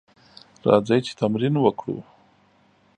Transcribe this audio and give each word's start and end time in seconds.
راځئ 0.67 0.99
چې 1.07 1.13
تمرين 1.21 1.55
وکړو. 1.59 1.97